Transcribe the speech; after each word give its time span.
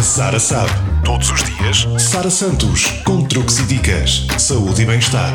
A 0.00 0.02
Sara 0.02 0.40
sabe. 0.40 0.72
Todos 1.04 1.30
os 1.30 1.44
dias, 1.44 1.86
Sara 1.98 2.30
Santos, 2.30 2.86
com 3.04 3.22
truques 3.22 3.58
e 3.58 3.64
dicas, 3.64 4.26
saúde 4.38 4.80
e 4.80 4.86
bem-estar. 4.86 5.30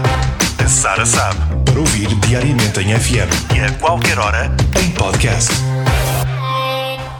A 0.57 0.67
Sara 0.67 1.05
sabe. 1.05 1.39
Para 1.63 1.79
ouvir 1.79 2.07
diariamente 2.21 2.79
em 2.79 2.99
FM 2.99 3.53
e 3.55 3.59
a 3.59 3.71
qualquer 3.73 4.17
hora 4.17 4.49
em 4.83 4.89
podcast. 4.89 5.53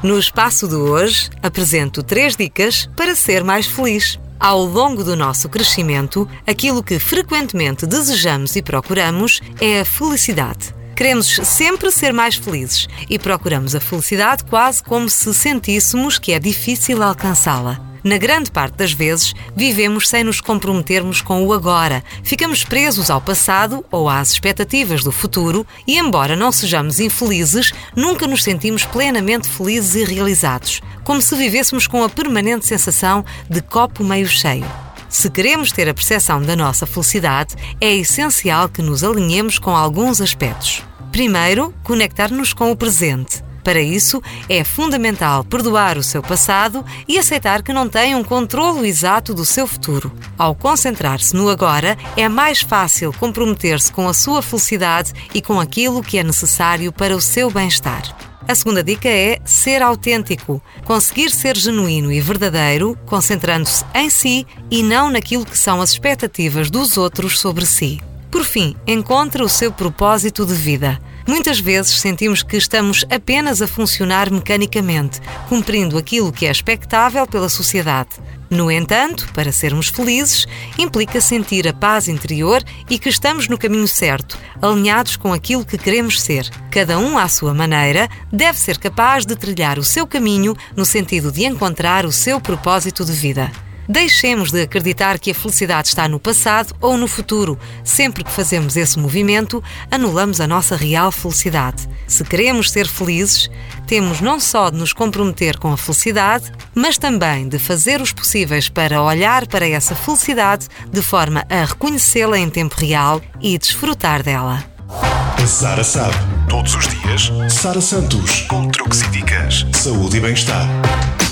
No 0.01 0.17
espaço 0.17 0.67
de 0.67 0.73
hoje, 0.73 1.29
apresento 1.43 2.01
três 2.01 2.35
dicas 2.35 2.89
para 2.95 3.13
ser 3.13 3.43
mais 3.43 3.67
feliz. 3.67 4.19
Ao 4.39 4.65
longo 4.65 5.03
do 5.03 5.15
nosso 5.15 5.47
crescimento, 5.47 6.27
aquilo 6.47 6.81
que 6.81 6.97
frequentemente 6.97 7.85
desejamos 7.85 8.55
e 8.55 8.63
procuramos 8.63 9.39
é 9.61 9.81
a 9.81 9.85
felicidade. 9.85 10.73
Queremos 10.95 11.27
sempre 11.43 11.91
ser 11.91 12.13
mais 12.13 12.35
felizes 12.35 12.87
e 13.09 13.19
procuramos 13.19 13.75
a 13.75 13.81
felicidade 13.81 14.45
quase 14.45 14.81
como 14.81 15.09
se 15.09 15.33
sentíssemos 15.33 16.17
que 16.17 16.31
é 16.31 16.39
difícil 16.39 17.03
alcançá-la. 17.03 17.81
Na 18.01 18.17
grande 18.17 18.49
parte 18.51 18.77
das 18.77 18.93
vezes, 18.93 19.33
vivemos 19.55 20.07
sem 20.07 20.23
nos 20.23 20.39
comprometermos 20.39 21.21
com 21.21 21.43
o 21.43 21.51
agora. 21.51 22.03
Ficamos 22.23 22.63
presos 22.63 23.09
ao 23.09 23.19
passado 23.19 23.83
ou 23.91 24.07
às 24.07 24.31
expectativas 24.31 25.03
do 25.03 25.11
futuro 25.11 25.65
e, 25.85 25.97
embora 25.97 26.35
não 26.35 26.51
sejamos 26.51 26.99
infelizes, 26.99 27.73
nunca 27.95 28.27
nos 28.27 28.43
sentimos 28.43 28.85
plenamente 28.85 29.49
felizes 29.49 29.95
e 29.95 30.13
realizados, 30.13 30.81
como 31.03 31.21
se 31.21 31.35
vivêssemos 31.35 31.87
com 31.87 32.03
a 32.03 32.09
permanente 32.09 32.65
sensação 32.65 33.25
de 33.49 33.59
copo 33.59 34.03
meio 34.03 34.27
cheio. 34.27 34.84
Se 35.09 35.29
queremos 35.29 35.71
ter 35.71 35.87
a 35.87 35.93
percepção 35.93 36.41
da 36.41 36.55
nossa 36.55 36.85
felicidade, 36.85 37.55
é 37.79 37.95
essencial 37.95 38.67
que 38.67 38.81
nos 38.81 39.03
alinhemos 39.03 39.57
com 39.59 39.75
alguns 39.75 40.19
aspectos. 40.21 40.83
Primeiro, 41.11 41.73
conectar-nos 41.83 42.53
com 42.53 42.71
o 42.71 42.75
presente. 42.75 43.43
Para 43.63 43.81
isso, 43.81 44.21
é 44.47 44.63
fundamental 44.63 45.43
perdoar 45.43 45.97
o 45.97 46.03
seu 46.03 46.21
passado 46.21 46.85
e 47.07 47.17
aceitar 47.17 47.63
que 47.63 47.73
não 47.73 47.89
tem 47.89 48.13
um 48.13 48.23
controlo 48.23 48.85
exato 48.85 49.33
do 49.33 49.43
seu 49.43 49.65
futuro. 49.65 50.11
Ao 50.37 50.53
concentrar-se 50.53 51.35
no 51.35 51.49
agora, 51.49 51.97
é 52.15 52.29
mais 52.29 52.61
fácil 52.61 53.11
comprometer-se 53.13 53.91
com 53.91 54.07
a 54.07 54.13
sua 54.13 54.43
felicidade 54.43 55.13
e 55.33 55.41
com 55.41 55.59
aquilo 55.59 56.03
que 56.03 56.19
é 56.19 56.23
necessário 56.23 56.91
para 56.91 57.15
o 57.15 57.21
seu 57.21 57.49
bem-estar. 57.49 58.15
A 58.47 58.53
segunda 58.53 58.83
dica 58.83 59.09
é 59.09 59.39
ser 59.43 59.81
autêntico, 59.81 60.61
conseguir 60.83 61.31
ser 61.31 61.57
genuíno 61.57 62.11
e 62.11 62.21
verdadeiro, 62.21 62.95
concentrando-se 63.07 63.83
em 63.95 64.07
si 64.07 64.45
e 64.69 64.83
não 64.83 65.09
naquilo 65.09 65.45
que 65.45 65.57
são 65.57 65.81
as 65.81 65.91
expectativas 65.91 66.69
dos 66.69 66.95
outros 66.95 67.39
sobre 67.39 67.65
si. 67.65 67.99
Por 68.29 68.43
fim, 68.43 68.75
encontre 68.85 69.41
o 69.41 69.49
seu 69.49 69.71
propósito 69.71 70.45
de 70.45 70.53
vida. 70.53 70.99
Muitas 71.27 71.59
vezes 71.59 71.99
sentimos 71.99 72.43
que 72.43 72.55
estamos 72.55 73.03
apenas 73.09 73.61
a 73.61 73.67
funcionar 73.67 74.29
mecanicamente, 74.29 75.19
cumprindo 75.49 75.97
aquilo 75.97 76.31
que 76.31 76.45
é 76.45 76.51
expectável 76.51 77.25
pela 77.25 77.49
sociedade. 77.49 78.09
No 78.47 78.69
entanto, 78.69 79.27
para 79.33 79.51
sermos 79.51 79.87
felizes, 79.87 80.45
implica 80.77 81.19
sentir 81.19 81.67
a 81.67 81.73
paz 81.73 82.07
interior 82.07 82.63
e 82.87 82.99
que 82.99 83.09
estamos 83.09 83.47
no 83.47 83.57
caminho 83.57 83.87
certo, 83.87 84.37
alinhados 84.61 85.15
com 85.15 85.33
aquilo 85.33 85.65
que 85.65 85.79
queremos 85.79 86.21
ser. 86.21 86.47
Cada 86.69 86.99
um, 86.99 87.17
à 87.17 87.27
sua 87.27 87.55
maneira, 87.55 88.07
deve 88.31 88.59
ser 88.59 88.77
capaz 88.77 89.25
de 89.25 89.35
trilhar 89.35 89.79
o 89.79 89.83
seu 89.83 90.05
caminho 90.05 90.55
no 90.75 90.85
sentido 90.85 91.31
de 91.31 91.43
encontrar 91.43 92.05
o 92.05 92.11
seu 92.11 92.39
propósito 92.39 93.03
de 93.03 93.13
vida. 93.13 93.51
Deixemos 93.87 94.51
de 94.51 94.61
acreditar 94.61 95.19
que 95.19 95.31
a 95.31 95.35
felicidade 95.35 95.89
está 95.89 96.07
no 96.07 96.19
passado 96.19 96.75
ou 96.81 96.97
no 96.97 97.07
futuro. 97.07 97.57
Sempre 97.83 98.23
que 98.23 98.31
fazemos 98.31 98.75
esse 98.75 98.97
movimento, 98.97 99.63
anulamos 99.91 100.41
a 100.41 100.47
nossa 100.47 100.75
real 100.75 101.11
felicidade. 101.11 101.87
Se 102.07 102.23
queremos 102.23 102.71
ser 102.71 102.87
felizes, 102.87 103.49
temos 103.87 104.21
não 104.21 104.39
só 104.39 104.69
de 104.69 104.77
nos 104.77 104.93
comprometer 104.93 105.57
com 105.57 105.71
a 105.71 105.77
felicidade, 105.77 106.51
mas 106.73 106.97
também 106.97 107.47
de 107.47 107.59
fazer 107.59 108.01
os 108.01 108.11
possíveis 108.11 108.69
para 108.69 109.01
olhar 109.01 109.47
para 109.47 109.67
essa 109.67 109.95
felicidade 109.95 110.67
de 110.91 111.01
forma 111.01 111.45
a 111.49 111.65
reconhecê-la 111.65 112.37
em 112.37 112.49
tempo 112.49 112.75
real 112.75 113.21
e 113.41 113.57
desfrutar 113.57 114.23
dela. 114.23 114.63
A 114.89 115.47
Sara 115.47 115.83
sabe. 115.83 116.15
Todos 116.49 116.75
os 116.75 116.87
dias, 116.87 117.31
Sara 117.49 117.81
Santos, 117.81 118.41
com 118.41 118.67
truques 118.69 119.01
e 119.01 119.07
dicas, 119.09 119.65
saúde 119.73 120.17
e 120.17 120.19
bem-estar. 120.19 120.67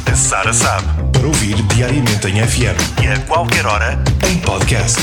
A 0.05 0.15
Sara 0.15 0.53
sabe. 0.53 0.87
Para 1.11 1.27
ouvir 1.27 1.55
diariamente 1.73 2.27
em 2.27 2.45
FM 2.45 3.03
e 3.03 3.07
a 3.07 3.19
qualquer 3.21 3.65
hora 3.65 3.97
em 4.29 4.37
podcast. 4.39 4.99